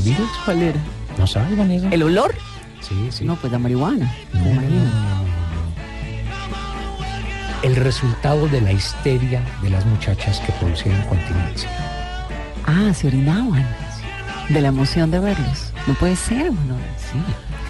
Beatles? 0.04 0.30
¿Cuál 0.46 0.62
era? 0.62 0.80
¿No 1.18 1.28
sabes, 1.28 1.58
Vanessa? 1.58 1.90
¿El 1.92 2.04
olor? 2.04 2.34
Sí, 2.80 2.96
sí. 3.12 3.26
No, 3.26 3.36
pues 3.36 3.52
la 3.52 3.60
marihuana. 3.60 4.12
No, 4.34 4.46
me 4.46 4.54
no, 4.54 4.62
no, 4.62 5.11
El 7.64 7.76
resultado 7.76 8.48
de 8.48 8.60
la 8.62 8.72
histeria 8.72 9.44
de 9.62 9.70
las 9.70 9.86
muchachas 9.86 10.40
que 10.40 10.52
producían 10.54 11.02
continencia. 11.04 11.70
Ah, 12.66 12.92
se 12.94 13.08
orinaban. 13.08 13.66
De 14.50 14.62
la 14.62 14.70
emoción 14.70 15.12
de 15.12 15.20
verlos. 15.20 15.72
No 15.88 15.94
puede 15.94 16.16
ser, 16.16 16.52
¿no? 16.52 16.78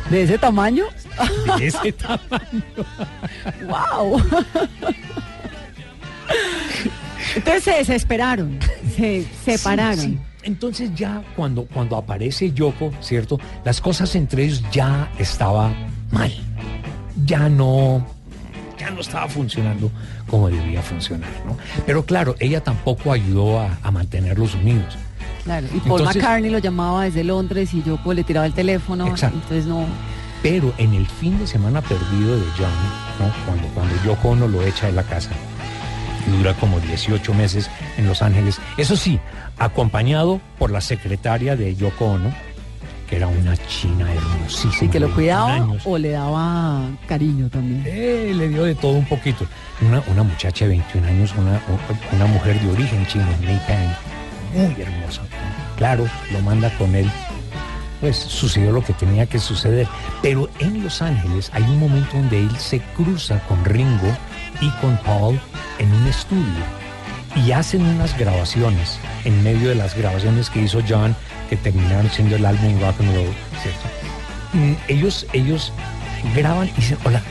¿De 0.10 0.24
ese 0.24 0.38
tamaño? 0.38 0.86
De 1.58 1.68
ese 1.68 1.92
tamaño. 1.92 2.64
¡Wow! 3.68 4.22
Entonces 7.36 7.64
se 7.64 7.72
desesperaron, 7.72 8.60
se 8.96 9.26
separaron. 9.46 10.00
Sí, 10.00 10.12
sí. 10.12 10.20
Entonces 10.44 10.92
ya 10.96 11.24
cuando, 11.36 11.66
cuando 11.66 11.98
aparece 11.98 12.52
Yoko, 12.52 12.92
¿cierto? 13.00 13.40
Las 13.64 13.80
cosas 13.80 14.16
entre 14.16 14.46
ellos 14.46 14.64
ya 14.72 15.10
estaba 15.18 15.72
mal. 16.12 16.34
Ya 17.26 17.48
no, 17.48 18.06
ya 18.82 18.90
no 18.90 19.02
estaba 19.02 19.28
funcionando 19.28 19.92
como 20.28 20.50
debía 20.50 20.82
funcionar, 20.82 21.30
¿no? 21.46 21.56
Pero 21.86 22.04
claro, 22.04 22.36
ella 22.40 22.62
tampoco 22.64 23.12
ayudó 23.14 23.60
a, 23.60 23.78
a 23.84 23.92
mantenerlos 23.92 24.56
unidos. 24.56 24.98
Claro, 25.44 25.68
y 25.68 25.80
Paul 25.80 26.00
Entonces- 26.02 26.16
McCartney 26.22 26.50
lo 26.52 26.58
llamaba 26.60 27.04
desde 27.04 27.24
Londres 27.24 27.74
y 27.74 27.84
yo 27.84 27.98
pues, 28.04 28.16
le 28.18 28.24
tiraba 28.24 28.46
el 28.48 28.54
teléfono, 28.54 29.08
Exacto. 29.08 29.38
entonces 29.42 29.66
no... 29.68 29.86
Pero 30.44 30.74
en 30.80 30.96
el 30.96 31.06
fin 31.06 31.38
de 31.38 31.46
semana 31.46 31.82
perdido 31.82 32.36
de 32.36 32.46
John, 32.58 32.72
¿no? 33.20 33.32
cuando, 33.46 33.68
cuando 33.76 33.94
Yoko 34.04 34.30
Ono 34.30 34.48
lo 34.48 34.64
echa 34.64 34.88
de 34.88 34.94
la 34.94 35.04
casa, 35.04 35.30
y 36.28 36.38
dura 36.38 36.56
como 36.56 36.80
18 36.80 37.34
meses 37.36 37.70
en 37.98 38.08
Los 38.08 38.24
Ángeles, 38.24 38.60
eso 38.78 38.96
sí, 38.96 39.20
acompañado 39.60 40.42
por 40.58 40.72
la 40.72 40.82
secretaria 40.82 41.56
de 41.56 41.76
Yoko 41.76 42.06
Ono, 42.14 42.34
que 43.12 43.18
era 43.18 43.28
una 43.28 43.58
china 43.68 44.10
hermosísima. 44.10 44.86
Y 44.86 44.88
que 44.88 45.00
lo 45.02 45.14
cuidaba 45.14 45.48
21 45.48 45.74
años. 45.74 45.84
o 45.86 45.98
le 45.98 46.12
daba 46.12 46.90
cariño 47.08 47.50
también. 47.50 47.84
Eh, 47.86 48.32
le 48.34 48.48
dio 48.48 48.64
de 48.64 48.74
todo 48.74 48.94
un 48.94 49.06
poquito. 49.06 49.46
Una, 49.82 50.02
una 50.08 50.24
muchacha 50.24 50.64
de 50.64 50.70
21 50.70 51.08
años, 51.08 51.34
una, 51.38 51.62
una 52.14 52.26
mujer 52.28 52.58
de 52.62 52.72
origen 52.72 53.06
chino, 53.08 53.26
Mei 53.42 53.60
Pang, 53.68 53.94
muy 54.56 54.82
hermosa. 54.82 55.24
Claro, 55.76 56.08
lo 56.32 56.40
manda 56.40 56.70
con 56.78 56.96
él. 56.96 57.12
Pues 58.00 58.16
sucedió 58.16 58.72
lo 58.72 58.82
que 58.82 58.94
tenía 58.94 59.26
que 59.26 59.40
suceder. 59.40 59.88
Pero 60.22 60.50
en 60.60 60.82
Los 60.82 61.02
Ángeles 61.02 61.52
hay 61.54 61.64
un 61.64 61.80
momento 61.80 62.16
donde 62.16 62.40
él 62.40 62.58
se 62.58 62.80
cruza 62.96 63.40
con 63.42 63.64
Ringo 63.66 64.16
y 64.62 64.70
con 64.80 64.96
Paul 65.00 65.38
en 65.80 65.92
un 65.94 66.08
estudio 66.08 66.64
y 67.36 67.52
hacen 67.52 67.86
unas 67.86 68.18
grabaciones 68.18 69.00
en 69.26 69.44
medio 69.44 69.70
de 69.70 69.76
las 69.76 69.96
grabaciones 69.96 70.50
que 70.50 70.62
hizo 70.62 70.82
John 70.88 71.16
que 71.50 71.58
terminaron 71.58 72.10
siendo 72.10 72.36
el 72.36 72.46
álbum 72.46 72.80
Rock 72.80 73.02
and 73.02 73.16
Roll, 73.16 73.34
¿cierto? 73.62 73.88
Mm, 74.54 74.74
ellos, 74.88 75.28
ellos 75.34 75.74
graban 76.36 76.68
y 76.70 76.72
dicen, 76.72 76.98
hola, 77.04 77.22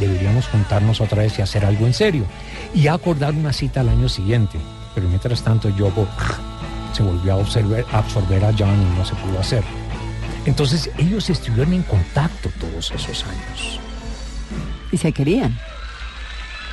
deberíamos 0.00 0.46
juntarnos 0.48 1.00
otra 1.00 1.22
vez 1.22 1.38
y 1.38 1.42
hacer 1.42 1.64
algo 1.64 1.86
en 1.86 1.94
serio. 1.94 2.24
Y 2.74 2.88
acordar 2.88 3.34
una 3.34 3.52
cita 3.52 3.80
al 3.80 3.88
año 3.88 4.08
siguiente. 4.08 4.58
Pero 4.94 5.08
mientras 5.08 5.42
tanto, 5.42 5.68
Yoko 5.68 6.06
se 6.92 7.02
volvió 7.02 7.34
a 7.34 7.40
absorber, 7.40 7.84
a 7.92 7.98
absorber 7.98 8.44
a 8.44 8.52
John 8.58 8.80
y 8.80 8.98
no 8.98 9.04
se 9.04 9.14
pudo 9.14 9.38
hacer. 9.38 9.62
Entonces 10.46 10.90
ellos 10.96 11.28
estuvieron 11.28 11.72
en 11.72 11.82
contacto 11.82 12.50
todos 12.60 12.90
esos 12.92 13.24
años. 13.24 13.80
Y 14.92 14.96
se 14.96 15.12
querían. 15.12 15.58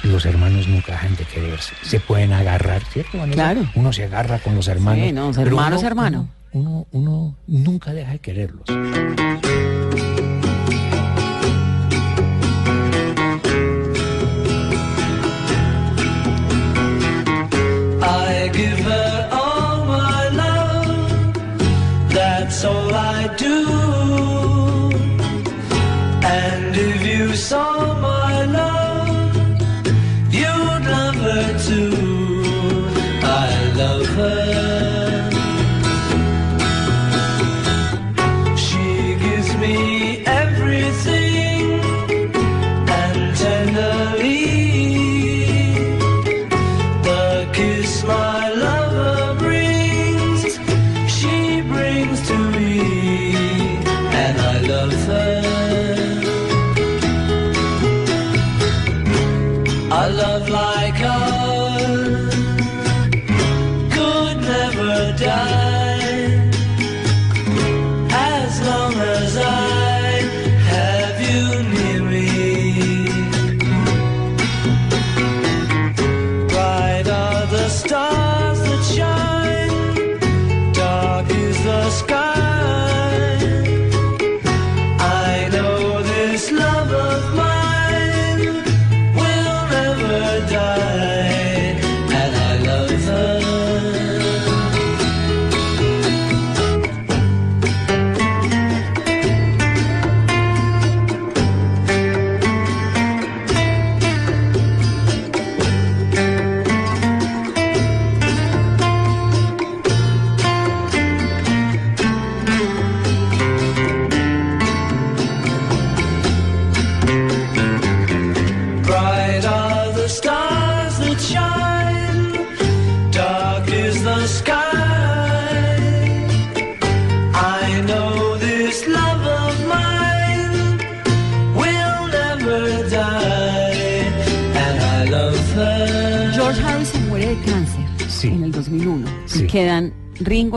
Los 0.03 0.25
hermanos 0.25 0.67
nunca 0.67 0.93
dejan 0.93 1.15
de 1.15 1.25
quererse. 1.25 1.73
Se 1.81 1.99
pueden 1.99 2.33
agarrar, 2.33 2.83
¿cierto? 2.83 3.17
Vanessa? 3.17 3.35
Claro. 3.35 3.69
Uno 3.75 3.93
se 3.93 4.03
agarra 4.03 4.39
con 4.39 4.55
los 4.55 4.67
hermanos. 4.67 5.05
Sí, 5.05 5.11
no, 5.13 5.31
pero 5.33 5.83
hermano 5.83 6.29
uno, 6.53 6.85
uno 6.91 7.35
nunca 7.47 7.93
deja 7.93 8.11
de 8.11 8.19
quererlos. 8.19 8.65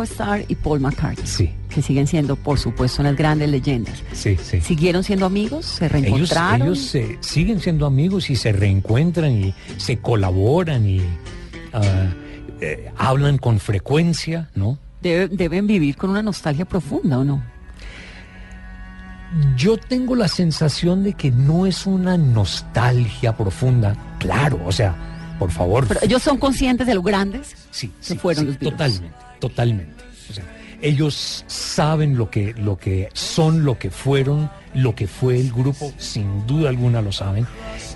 Starr 0.07 0.45
y 0.49 0.55
Paul 0.55 0.81
McCartney, 0.81 1.27
Sí. 1.27 1.51
que 1.69 1.83
siguen 1.83 2.07
siendo, 2.07 2.37
por 2.37 2.59
supuesto, 2.59 3.03
unas 3.03 3.17
grandes 3.17 3.49
leyendas. 3.51 4.03
Sí, 4.13 4.37
sí. 4.43 4.61
¿Siguieron 4.61 5.05
siendo 5.05 5.27
amigos? 5.27 5.67
¿Se 5.67 5.87
Ellos, 5.87 5.93
reencontraron? 6.03 6.63
ellos 6.69 6.79
se- 6.81 7.19
siguen 7.21 7.61
siendo 7.61 7.87
amigos 7.87 8.31
y 8.31 8.37
se 8.37 8.53
reencuentran 8.53 9.33
y 9.33 9.55
se 9.77 9.99
colaboran 9.99 10.87
y 10.89 11.01
eh, 12.61 12.91
hablan 12.97 13.39
con 13.39 13.61
frecuencia, 13.61 14.49
¿no? 14.55 14.79
Debe- 15.03 15.29
deben 15.29 15.67
vivir 15.67 15.97
con 15.97 16.11
una 16.11 16.23
nostalgia 16.23 16.65
profunda, 16.65 17.19
¿o 17.19 17.25
no? 17.25 17.43
Yo 19.57 19.77
tengo 19.77 20.15
la 20.15 20.29
sensación 20.29 21.03
de 21.05 21.13
que 21.13 21.31
no 21.31 21.67
es 21.67 21.87
una 21.87 22.17
nostalgia 22.17 23.37
profunda, 23.37 23.95
claro, 24.19 24.61
o 24.65 24.73
sea, 24.73 24.95
por 25.39 25.51
favor. 25.51 25.87
Pero 25.87 26.01
ellos 26.03 26.23
son 26.23 26.39
conscientes 26.39 26.87
de 26.87 26.95
lo 26.95 27.03
grandes. 27.03 27.55
sí, 27.71 27.93
se 28.01 28.15
sí, 28.15 28.19
fueron 28.19 28.45
sí, 28.45 28.47
los 28.47 28.59
Beatles. 28.59 28.93
totalmente, 28.95 29.17
totalmente. 29.41 29.96
O 30.31 30.33
sea, 30.33 30.45
ellos 30.83 31.45
saben 31.47 32.17
lo 32.17 32.31
que, 32.31 32.55
lo 32.55 32.77
que 32.79 33.09
son, 33.13 33.65
lo 33.65 33.79
que 33.79 33.91
fueron, 33.91 34.51
lo 34.75 34.95
que 34.95 35.07
fue 35.07 35.41
el 35.41 35.53
grupo, 35.53 35.93
sin 35.99 36.47
duda 36.47 36.69
alguna 36.69 37.01
lo 37.03 37.13
saben. 37.13 37.47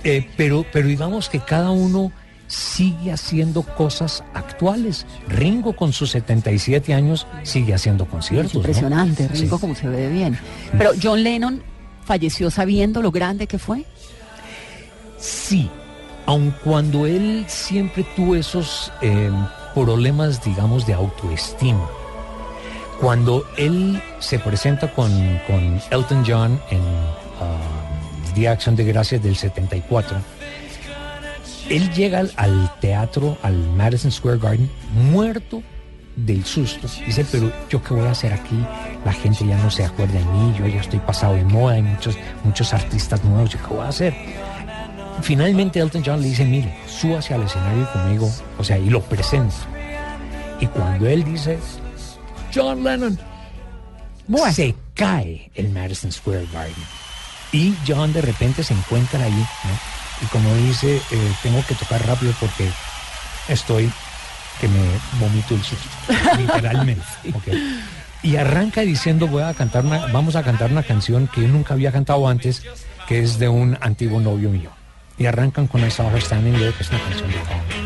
Eh, 0.04 0.26
pero, 0.36 0.64
pero 0.72 0.88
digamos 0.88 1.28
que 1.28 1.40
cada 1.40 1.70
uno 1.70 2.12
sigue 2.46 3.12
haciendo 3.12 3.62
cosas 3.62 4.24
actuales. 4.34 5.06
Ringo 5.28 5.74
con 5.76 5.92
sus 5.92 6.10
77 6.10 6.94
años 6.94 7.26
sigue 7.42 7.74
haciendo 7.74 8.06
conciertos. 8.06 8.50
Es 8.50 8.54
¿no? 8.54 8.60
impresionante, 8.60 9.28
Ringo, 9.28 9.56
Sí. 9.56 9.60
como 9.60 9.74
se 9.74 9.88
ve 9.88 10.08
bien. 10.08 10.38
Pero 10.76 10.90
John 11.00 11.22
Lennon 11.22 11.62
falleció 12.04 12.50
sabiendo 12.50 13.02
lo 13.02 13.12
grande 13.12 13.46
que 13.46 13.58
fue. 13.58 13.84
Sí, 15.18 15.70
aun 16.26 16.54
cuando 16.64 17.06
él 17.06 17.44
siempre 17.46 18.04
tuvo 18.16 18.34
esos 18.34 18.90
eh, 19.02 19.30
problemas, 19.74 20.42
digamos, 20.42 20.86
de 20.86 20.94
autoestima. 20.94 21.88
Cuando 23.00 23.46
él 23.56 24.02
se 24.18 24.38
presenta 24.38 24.92
con, 24.92 25.10
con 25.46 25.80
Elton 25.90 26.22
John 26.26 26.60
en 26.70 26.80
el 26.80 28.34
Día 28.34 28.50
de 28.50 28.54
Acción 28.54 28.76
de 28.76 28.84
Gracias 28.84 29.22
del 29.22 29.36
74, 29.36 30.18
él 31.70 31.90
llega 31.94 32.22
al, 32.36 32.72
teatro, 32.80 33.38
al 33.42 33.54
Madison 33.70 34.10
Square 34.10 34.38
Garden, 34.38 34.70
muerto 35.10 35.62
del 36.14 36.44
susto. 36.44 36.88
Dice, 37.06 37.24
pero 37.30 37.50
yo 37.70 37.82
qué 37.82 37.94
voy 37.94 38.06
a 38.06 38.10
hacer 38.10 38.34
aquí, 38.34 38.58
la 39.04 39.12
gente 39.12 39.46
ya 39.46 39.56
no 39.56 39.70
se 39.70 39.84
acuerda 39.84 40.18
de 40.18 40.24
mí, 40.24 40.54
yo 40.58 40.66
ya 40.66 40.80
estoy 40.80 40.98
pasado 40.98 41.36
de 41.36 41.44
moda, 41.44 41.76
hay 41.76 41.82
muchos, 41.82 42.18
muchos 42.44 42.74
artistas 42.74 43.24
nuevos, 43.24 43.50
yo 43.50 43.58
qué 43.66 43.74
voy 43.74 43.84
a 43.86 43.88
hacer. 43.88 44.14
Finalmente 45.22 45.80
Elton 45.80 46.02
John 46.04 46.20
le 46.20 46.28
dice, 46.28 46.44
mire, 46.44 46.76
súbase 46.86 47.32
al 47.32 47.44
escenario 47.44 47.90
conmigo, 47.92 48.30
o 48.58 48.64
sea, 48.64 48.76
y 48.76 48.90
lo 48.90 49.00
presenta. 49.00 49.54
Y 50.60 50.66
cuando 50.66 51.06
él 51.08 51.24
dice, 51.24 51.58
John 52.54 52.84
Lennon. 52.84 53.18
Bueno. 54.26 54.52
Se 54.52 54.74
cae 54.94 55.50
el 55.54 55.70
Madison 55.70 56.12
Square 56.12 56.46
Garden. 56.52 56.74
Y 57.52 57.74
John 57.86 58.12
de 58.12 58.22
repente 58.22 58.62
se 58.62 58.74
encuentra 58.74 59.24
ahí, 59.24 59.32
¿no? 59.32 59.78
Y 60.22 60.26
como 60.26 60.54
dice, 60.54 60.96
eh, 60.96 61.32
tengo 61.42 61.64
que 61.66 61.74
tocar 61.74 62.06
rápido 62.06 62.32
porque 62.38 62.68
estoy 63.48 63.90
que 64.60 64.68
me 64.68 64.84
vomito 65.18 65.54
el 65.54 65.62
susto, 65.62 65.88
literalmente. 66.38 67.02
Y 68.22 68.36
arranca 68.36 68.82
diciendo, 68.82 69.26
voy 69.26 69.42
a 69.42 69.54
cantar 69.54 69.86
una, 69.86 70.06
vamos 70.08 70.36
a 70.36 70.42
cantar 70.42 70.70
una 70.70 70.82
canción 70.82 71.26
que 71.28 71.40
yo 71.42 71.48
nunca 71.48 71.74
había 71.74 71.90
cantado 71.90 72.28
antes, 72.28 72.62
que 73.08 73.20
es 73.20 73.38
de 73.38 73.48
un 73.48 73.78
antiguo 73.80 74.20
novio 74.20 74.50
mío. 74.50 74.70
Y 75.18 75.26
arrancan 75.26 75.66
con 75.66 75.82
Her 75.82 75.90
Standing 75.90 76.54
There, 76.54 76.72
que 76.72 76.82
es 76.82 76.90
una 76.90 77.00
canción 77.00 77.30
de 77.30 77.79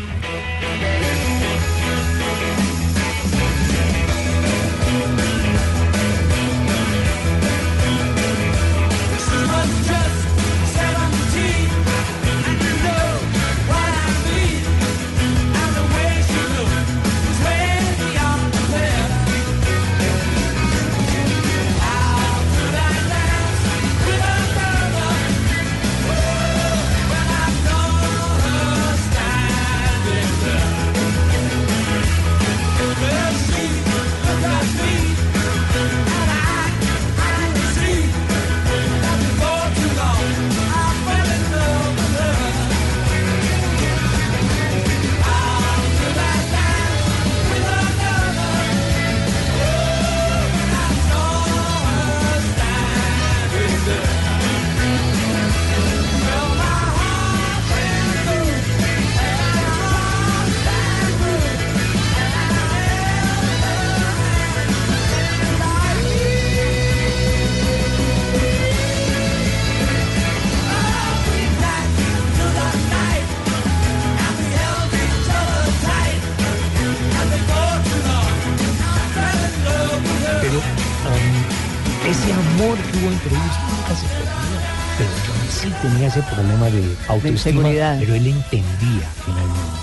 tenía 85.89 86.07
ese 86.07 86.21
problema 86.23 86.65
de 86.65 86.95
autoestima, 87.07 87.31
inseguridad. 87.31 87.97
pero 87.99 88.15
él 88.15 88.27
entendía 88.27 89.07
finalmente. 89.23 89.79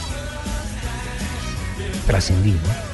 Trascendí, 2.07 2.53
¿no? 2.53 2.93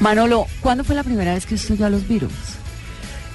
Manolo, 0.00 0.46
¿cuándo 0.60 0.84
fue 0.84 0.94
la 0.94 1.02
primera 1.02 1.34
vez 1.34 1.46
que 1.46 1.54
usted 1.54 1.74
oyó 1.74 1.86
a 1.86 1.90
los 1.90 2.06
Beatles? 2.08 2.32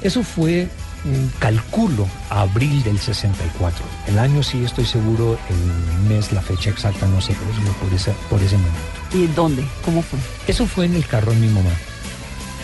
Eso 0.02 0.24
fue, 0.24 0.68
mm, 1.04 1.40
calculo, 1.40 2.08
abril 2.30 2.84
del 2.84 3.00
64. 3.00 3.84
El 4.08 4.20
año 4.20 4.44
sí 4.44 4.64
estoy 4.64 4.86
seguro, 4.86 5.38
el 5.50 6.10
mes, 6.10 6.32
la 6.32 6.42
fecha 6.42 6.70
exacta, 6.70 7.06
no 7.08 7.22
sé, 7.22 7.36
pero 7.40 7.74
por 7.74 7.94
ese, 7.94 8.12
por 8.30 8.42
ese 8.42 8.58
momento. 8.58 8.80
¿Y 9.14 9.28
dónde? 9.28 9.64
¿Cómo 9.84 10.02
fue? 10.02 10.20
Eso 10.48 10.66
fue 10.68 10.86
en 10.86 10.96
el 10.96 11.06
carro 11.06 11.32
de 11.32 11.38
mi 11.38 11.48
mamá. 11.48 11.72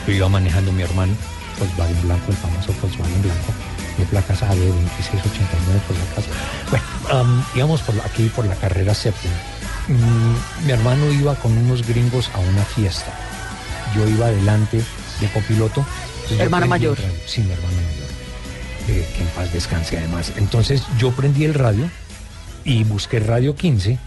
Yo 0.08 0.14
iba 0.14 0.30
manejando 0.30 0.72
mi 0.72 0.82
hermano, 0.82 1.14
Volkswagen 1.60 2.02
Blanco, 2.04 2.26
el 2.32 2.38
famoso 2.38 2.74
Volkswagen 2.82 3.22
Blanco, 3.22 3.54
de 4.02 4.06
placas 4.08 4.44
AB 4.44 4.58
2689 4.58 5.82
por 5.88 5.98
la 5.98 6.06
casa. 6.16 6.30
Bueno, 6.70 7.24
um, 7.24 7.44
íbamos 7.56 7.82
por 7.82 7.96
la- 7.96 8.04
aquí 8.06 8.30
por 8.36 8.46
la 8.46 8.56
carrera 8.56 8.94
séptima. 8.94 9.34
Mm, 9.88 10.66
mi 10.66 10.72
hermano 10.72 11.12
iba 11.12 11.36
con 11.36 11.58
unos 11.58 11.86
gringos 11.88 12.30
a 12.34 12.40
una 12.40 12.64
fiesta. 12.64 13.14
Yo 13.96 14.08
iba 14.08 14.28
adelante 14.28 14.82
de 15.20 15.28
copiloto. 15.32 15.86
Hermano 16.40 16.68
mayor. 16.68 16.98
Sí, 17.26 17.42
mi 17.42 17.52
hermano 17.52 17.74
mayor. 17.76 18.10
Eh, 18.88 19.08
que 19.16 19.22
en 19.24 19.28
paz 19.30 19.52
descanse 19.54 19.98
además. 19.98 20.32
Entonces 20.38 20.84
yo 20.98 21.12
prendí 21.12 21.46
el 21.46 21.54
radio 21.54 21.90
y 22.64 22.84
busqué 22.84 23.20
Radio 23.20 23.56
15 23.56 23.98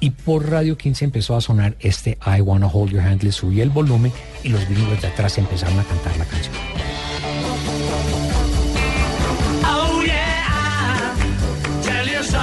y 0.00 0.10
por 0.10 0.48
Radio 0.50 0.76
15 0.76 1.04
empezó 1.04 1.36
a 1.36 1.40
sonar 1.40 1.76
este 1.80 2.18
I 2.26 2.40
Wanna 2.40 2.66
Hold 2.66 2.92
Your 2.92 3.02
Hand, 3.02 3.22
le 3.22 3.32
subí 3.32 3.60
el 3.60 3.70
volumen 3.70 4.12
y 4.42 4.48
los 4.50 4.66
gringos 4.68 5.00
de 5.00 5.08
atrás 5.08 5.38
empezaron 5.38 5.78
a 5.78 5.84
cantar 5.84 6.16
la 6.16 6.24
canción. 6.24 6.54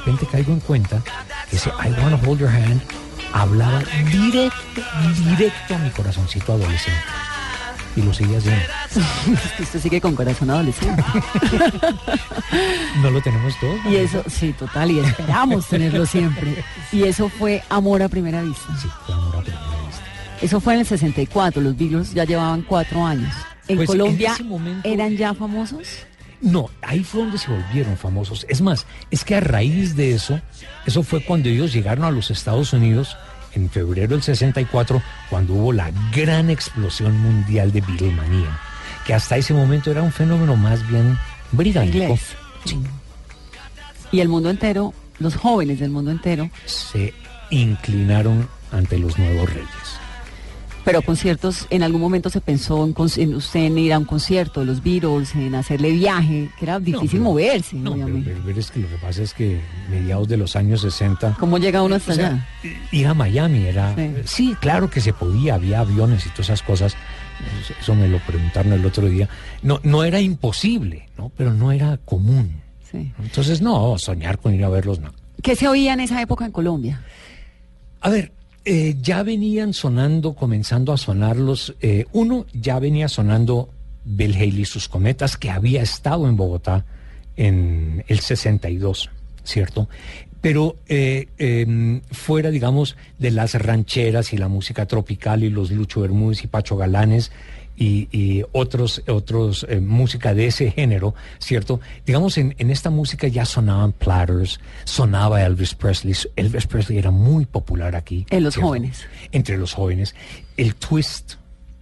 Repente 0.00 0.26
caigo 0.26 0.52
en 0.52 0.60
cuenta 0.60 1.02
que 1.48 1.56
ese 1.56 1.70
I 1.70 1.92
Wanna 2.02 2.18
Hold 2.26 2.40
Your 2.40 2.48
Hand 2.50 2.80
hablaba 3.32 3.80
directo, 4.10 4.82
directo 5.36 5.74
a 5.74 5.78
mi 5.78 5.90
corazoncito 5.90 6.52
adolescente. 6.54 7.00
Y 7.96 8.02
lo 8.02 8.14
seguía 8.14 8.38
haciendo. 8.38 8.62
Usted 9.60 9.80
sigue 9.80 10.00
con 10.00 10.14
corazón 10.14 10.50
adolescente. 10.50 11.02
No 13.02 13.10
lo 13.10 13.20
tenemos 13.22 13.54
todo. 13.60 13.74
Y 13.88 13.96
eso, 13.96 14.22
sí, 14.28 14.52
total, 14.52 14.90
y 14.90 14.98
esperamos 15.00 15.66
tenerlo 15.68 16.04
siempre. 16.06 16.62
Y 16.92 17.04
eso 17.04 17.28
fue 17.28 17.62
amor 17.68 18.02
a 18.02 18.08
primera 18.08 18.42
vista. 18.42 18.76
Sí, 18.80 18.88
fue 19.06 19.14
amor 19.14 19.36
a 19.36 19.40
primera 19.42 19.62
vista. 19.86 20.02
Eso 20.42 20.60
fue 20.60 20.74
en 20.74 20.80
el 20.80 20.86
64, 20.86 21.62
los 21.62 21.76
Beatles 21.76 22.12
ya 22.12 22.24
llevaban 22.24 22.62
cuatro 22.62 23.04
años. 23.06 23.32
¿En 23.68 23.76
Pues, 23.76 23.86
Colombia 23.88 24.36
momento- 24.44 24.88
eran 24.88 25.16
ya 25.16 25.32
famosos? 25.34 25.86
No, 26.40 26.70
ahí 26.82 27.04
fue 27.04 27.20
donde 27.22 27.38
se 27.38 27.50
volvieron 27.50 27.96
famosos. 27.96 28.46
Es 28.48 28.60
más, 28.62 28.86
es 29.10 29.24
que 29.24 29.34
a 29.34 29.40
raíz 29.40 29.94
de 29.94 30.14
eso, 30.14 30.40
eso 30.86 31.02
fue 31.02 31.22
cuando 31.22 31.48
ellos 31.48 31.72
llegaron 31.72 32.04
a 32.04 32.10
los 32.10 32.30
Estados 32.30 32.72
Unidos 32.72 33.16
en 33.54 33.68
febrero 33.68 34.10
del 34.10 34.22
64, 34.22 35.02
cuando 35.28 35.54
hubo 35.54 35.72
la 35.72 35.90
gran 36.14 36.50
explosión 36.50 37.18
mundial 37.20 37.72
de 37.72 37.80
Beatlemanía, 37.80 38.58
que 39.06 39.12
hasta 39.12 39.36
ese 39.36 39.52
momento 39.52 39.90
era 39.90 40.02
un 40.02 40.12
fenómeno 40.12 40.56
más 40.56 40.86
bien 40.88 41.18
británico. 41.52 42.18
Sí, 42.64 42.78
Y 44.12 44.20
el 44.20 44.28
mundo 44.28 44.50
entero, 44.50 44.94
los 45.18 45.36
jóvenes 45.36 45.80
del 45.80 45.90
mundo 45.90 46.10
entero, 46.10 46.48
se 46.64 47.12
inclinaron 47.50 48.48
ante 48.72 48.98
los 48.98 49.18
nuevos 49.18 49.52
reyes. 49.52 50.00
Pero 50.84 51.02
conciertos, 51.02 51.66
en 51.70 51.82
algún 51.82 52.00
momento 52.00 52.30
se 52.30 52.40
pensó 52.40 52.84
en, 52.84 52.94
en 53.16 53.34
usted 53.34 53.60
en 53.60 53.76
ir 53.78 53.92
a 53.92 53.98
un 53.98 54.06
concierto 54.06 54.60
de 54.60 54.66
los 54.66 54.82
Beatles, 54.82 55.34
en 55.34 55.54
hacerle 55.54 55.90
viaje, 55.92 56.48
que 56.58 56.64
era 56.64 56.80
difícil 56.80 57.10
pero- 57.20 57.22
moverse, 57.24 57.76
No, 57.76 57.92
pero, 57.92 58.04
obviamente. 58.04 58.30
pero- 58.30 58.42
pero 58.46 58.60
es 58.60 58.70
que 58.70 58.80
lo 58.80 58.88
que 58.88 58.96
pasa 58.96 59.22
es 59.22 59.34
que 59.34 59.60
mediados 59.90 60.26
de 60.28 60.36
los 60.38 60.56
años 60.56 60.80
60 60.80 61.36
¿Cómo 61.38 61.58
llega 61.58 61.82
uno 61.82 61.96
hasta 61.96 62.12
O 62.12 62.14
sea, 62.14 62.28
allá? 62.28 62.46
ir 62.92 63.06
a 63.06 63.14
Miami 63.14 63.64
era... 63.66 63.94
Sí. 63.94 64.10
Sí. 64.24 64.56
claro 64.60 64.88
que 64.88 65.00
se 65.00 65.12
podía, 65.12 65.54
había 65.56 65.80
aviones 65.80 66.24
y 66.26 66.30
todas 66.30 66.46
esas 66.46 66.62
cosas. 66.62 66.96
Eso 67.80 67.94
me 67.94 68.08
lo 68.08 68.18
preguntaron 68.18 68.72
el 68.72 68.84
otro 68.84 69.06
día. 69.06 69.28
No, 69.62 69.80
no 69.82 70.02
era 70.04 70.20
imposible, 70.20 71.08
¿no? 71.16 71.30
Pero 71.36 71.52
no 71.54 71.72
era 71.72 71.98
común. 71.98 72.60
Sí. 72.90 73.12
Entonces, 73.22 73.60
no, 73.62 73.96
soñar 73.98 74.38
con 74.38 74.54
ir 74.54 74.64
a 74.64 74.68
verlos, 74.68 74.98
no. 75.00 75.12
¿Qué 75.42 75.56
se 75.56 75.68
oía 75.68 75.92
en 75.94 76.00
esa 76.00 76.20
época 76.20 76.44
en 76.44 76.52
Colombia? 76.52 77.02
A 78.02 78.10
ver, 78.10 78.32
eh, 78.64 78.96
ya 79.00 79.22
venían 79.22 79.72
sonando, 79.72 80.34
comenzando 80.34 80.92
a 80.92 80.98
sonarlos. 80.98 81.74
eh, 81.80 82.06
uno, 82.12 82.46
ya 82.52 82.78
venía 82.78 83.08
sonando 83.08 83.70
Bill 84.04 84.58
y 84.58 84.64
sus 84.64 84.88
cometas, 84.88 85.36
que 85.36 85.50
había 85.50 85.82
estado 85.82 86.28
en 86.28 86.36
Bogotá 86.36 86.84
en 87.36 88.04
el 88.08 88.20
62, 88.20 89.10
¿cierto? 89.44 89.88
Pero 90.40 90.76
eh, 90.88 91.28
em, 91.38 92.00
fuera, 92.10 92.50
digamos, 92.50 92.96
de 93.18 93.30
las 93.30 93.54
rancheras 93.54 94.32
y 94.32 94.38
la 94.38 94.48
música 94.48 94.86
tropical 94.86 95.44
y 95.44 95.50
los 95.50 95.70
Lucho 95.70 96.00
Bermúdez 96.00 96.44
y 96.44 96.46
Pacho 96.46 96.76
Galanes 96.76 97.30
y, 97.80 98.08
y 98.12 98.44
otros, 98.52 99.02
otros 99.08 99.66
eh, 99.68 99.80
música 99.80 100.34
de 100.34 100.48
ese 100.48 100.70
género, 100.70 101.14
¿cierto? 101.38 101.80
Digamos, 102.04 102.36
en, 102.36 102.54
en 102.58 102.70
esta 102.70 102.90
música 102.90 103.26
ya 103.26 103.46
sonaban 103.46 103.92
Platters, 103.92 104.60
sonaba 104.84 105.42
Elvis 105.42 105.74
Presley. 105.74 106.14
Elvis 106.36 106.66
Presley 106.66 106.98
era 106.98 107.10
muy 107.10 107.46
popular 107.46 107.96
aquí. 107.96 108.26
En 108.28 108.44
los 108.44 108.54
¿cierto? 108.54 108.68
jóvenes. 108.68 109.06
Entre 109.32 109.56
los 109.56 109.72
jóvenes. 109.72 110.14
El 110.58 110.74
twist, 110.74 111.36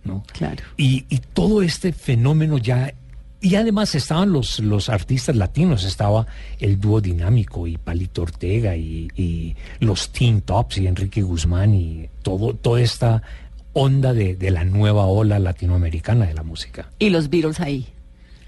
¿no? 0.04 0.22
Claro. 0.32 0.62
Y, 0.76 1.04
y 1.08 1.18
todo 1.18 1.62
este 1.62 1.92
fenómeno 1.92 2.58
ya... 2.58 2.94
Y 3.40 3.56
además 3.56 3.94
estaban 3.94 4.32
los, 4.32 4.60
los 4.60 4.88
artistas 4.88 5.34
latinos, 5.34 5.84
estaba 5.84 6.26
el 6.60 6.80
dúo 6.80 7.00
dinámico 7.00 7.66
y 7.66 7.76
Palito 7.76 8.22
Ortega 8.22 8.76
y, 8.76 9.08
y 9.16 9.54
los 9.78 10.10
Teen 10.10 10.42
Tops 10.42 10.78
y 10.78 10.86
Enrique 10.86 11.22
Guzmán 11.22 11.74
y 11.74 12.08
todo, 12.22 12.54
toda 12.54 12.80
esta 12.80 13.22
onda 13.80 14.12
de, 14.12 14.34
de 14.34 14.50
la 14.50 14.64
nueva 14.64 15.06
ola 15.06 15.38
latinoamericana 15.38 16.26
de 16.26 16.34
la 16.34 16.42
música. 16.42 16.88
Y 16.98 17.10
los 17.10 17.30
Beatles 17.30 17.60
ahí 17.60 17.86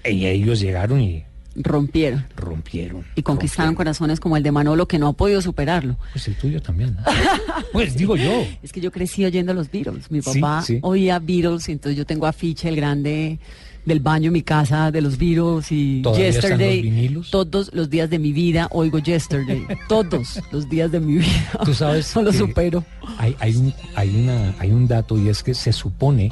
Y 0.05 0.25
ellos 0.25 0.59
llegaron 0.59 0.99
y 1.01 1.23
rompieron 1.55 2.25
rompieron. 2.37 3.05
y 3.15 3.23
conquistaron 3.23 3.71
rompieron. 3.71 3.75
corazones 3.75 4.19
como 4.21 4.37
el 4.37 4.43
de 4.43 4.51
Manolo 4.51 4.87
que 4.87 4.97
no 4.97 5.07
ha 5.07 5.13
podido 5.13 5.41
superarlo. 5.41 5.97
Pues 6.13 6.27
el 6.29 6.35
tuyo 6.35 6.61
también. 6.61 6.95
¿no? 6.95 7.03
pues 7.73 7.95
digo 7.95 8.15
yo. 8.15 8.45
Es 8.63 8.71
que 8.71 8.79
yo 8.79 8.89
crecí 8.91 9.25
oyendo 9.25 9.51
a 9.51 9.55
los 9.55 9.69
Beatles. 9.69 10.09
Mi 10.11 10.21
papá 10.21 10.61
sí. 10.61 10.79
oía 10.81 11.19
Beatles 11.19 11.67
entonces 11.69 11.97
yo 11.97 12.05
tengo 12.05 12.25
afiche 12.25 12.69
el 12.69 12.75
grande 12.75 13.39
del 13.85 13.99
baño 13.99 14.27
en 14.27 14.33
mi 14.33 14.41
casa 14.43 14.91
de 14.91 15.01
los 15.01 15.17
Beatles 15.17 15.71
y 15.71 16.01
¿Todavía 16.01 16.27
están 16.27 16.51
Yesterday. 16.51 16.75
los 16.83 16.83
vinilos? 16.93 17.31
Todos 17.31 17.71
los 17.73 17.89
días 17.89 18.09
de 18.09 18.19
mi 18.19 18.31
vida 18.31 18.67
oigo 18.71 18.99
Yesterday. 18.99 19.65
todos 19.87 20.39
los 20.51 20.69
días 20.69 20.91
de 20.91 20.99
mi 20.99 21.17
vida. 21.17 21.49
Tú 21.65 21.73
sabes 21.73 22.15
No 22.15 22.21
lo 22.23 22.33
supero. 22.33 22.83
Hay, 23.17 23.35
hay, 23.39 23.55
un, 23.55 23.73
hay, 23.95 24.09
una, 24.15 24.55
hay 24.59 24.71
un 24.71 24.87
dato 24.87 25.17
y 25.17 25.29
es 25.29 25.41
que 25.43 25.53
se 25.53 25.73
supone 25.73 26.29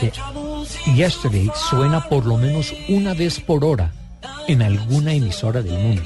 que 0.00 0.12
Yesterday 0.94 1.50
suena 1.70 2.08
por 2.08 2.24
lo 2.26 2.36
menos 2.38 2.72
una 2.88 3.14
vez 3.14 3.40
por 3.40 3.64
hora 3.64 3.92
en 4.48 4.62
alguna 4.62 5.12
emisora 5.14 5.62
del 5.62 5.78
mundo. 5.78 6.02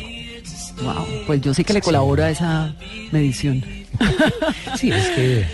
Wow, 0.82 1.06
pues 1.26 1.40
yo 1.40 1.54
sí 1.54 1.64
que 1.64 1.72
le 1.72 1.80
colaboro 1.80 2.22
a 2.22 2.30
esa 2.30 2.74
medición. 3.12 3.62
Sí, 4.78 4.90
es 4.90 5.06
que 5.08 5.46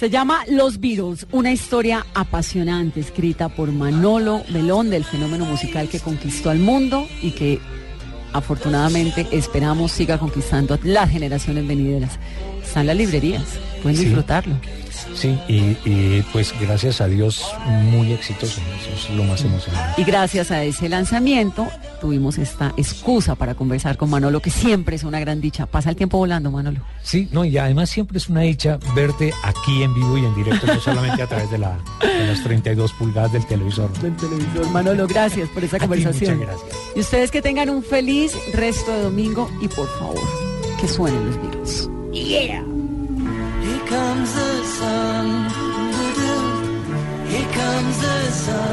Se 0.00 0.08
llama 0.08 0.44
Los 0.48 0.80
Beatles, 0.80 1.26
una 1.30 1.52
historia 1.52 2.06
apasionante 2.14 3.00
escrita 3.00 3.50
por 3.50 3.70
Manolo 3.70 4.42
Belón 4.48 4.88
del 4.88 5.04
fenómeno 5.04 5.44
musical 5.44 5.90
que 5.90 6.00
conquistó 6.00 6.48
al 6.48 6.58
mundo 6.58 7.06
y 7.20 7.32
que 7.32 7.60
afortunadamente 8.32 9.26
esperamos 9.30 9.92
siga 9.92 10.16
conquistando 10.16 10.72
a 10.72 10.78
las 10.84 11.10
generaciones 11.10 11.68
venideras. 11.68 12.18
Están 12.64 12.86
las 12.86 12.96
librerías, 12.96 13.44
pueden 13.82 13.98
Sí. 13.98 14.04
disfrutarlo. 14.06 14.54
sí, 15.14 15.38
y, 15.48 15.76
y, 15.84 16.24
pues 16.32 16.54
gracias 16.58 17.02
a 17.02 17.06
Dios 17.06 17.44
muy 17.90 18.12
exitoso, 18.12 18.58
eso 18.80 19.10
es 19.10 19.14
lo 19.14 19.24
más 19.24 19.42
emocionante. 19.44 20.00
Y 20.00 20.04
gracias 20.04 20.50
a 20.50 20.62
ese 20.64 20.88
lanzamiento 20.88 21.68
tuvimos 22.00 22.38
esta 22.38 22.72
excusa 22.76 23.34
para 23.36 23.54
conversar 23.54 23.96
con 23.96 24.10
Manolo, 24.10 24.40
que 24.40 24.50
siempre 24.50 24.96
es 24.96 25.04
una 25.04 25.20
gran 25.20 25.40
dicha. 25.40 25.66
Pasa 25.66 25.90
el 25.90 25.96
tiempo 25.96 26.18
volando, 26.18 26.50
Manolo. 26.50 26.80
Sí, 27.02 27.28
no, 27.30 27.44
y 27.44 27.56
además 27.58 27.90
siempre 27.90 28.18
es 28.18 28.28
una 28.28 28.40
dicha 28.40 28.78
verte 28.94 29.32
aquí 29.44 29.82
en 29.82 29.94
vivo 29.94 30.18
y 30.18 30.24
en 30.24 30.34
directo, 30.34 30.66
no 30.66 30.80
solamente 30.80 31.22
a 31.22 31.26
través 31.26 31.50
de, 31.50 31.58
la, 31.58 31.78
de 32.02 32.26
las 32.26 32.42
32 32.42 32.92
pulgadas 32.94 33.32
del 33.32 33.46
televisor. 33.46 33.92
Del 34.00 34.16
televisor. 34.16 34.68
Manolo, 34.70 35.06
gracias 35.06 35.48
por 35.50 35.62
esa 35.62 35.76
A 35.76 35.80
ti, 35.80 35.86
conversación. 35.86 36.38
muchas 36.38 36.50
gracias. 36.60 36.78
Y 36.96 37.00
ustedes 37.00 37.30
que 37.30 37.42
tengan 37.42 37.70
un 37.70 37.82
feliz 37.82 38.32
resto 38.54 38.90
de 38.92 39.02
domingo 39.02 39.50
y 39.60 39.68
por 39.68 39.88
favor, 39.98 40.18
que 40.80 40.88
suenen 40.88 41.24
los 41.26 41.36
Beatles. 41.40 41.90
Here 42.12 42.64
comes 43.88 44.32
the 44.32 44.64
sun. 44.78 45.48
Here 47.28 47.46
comes 47.52 47.98
the 47.98 48.30
sun. 48.32 48.70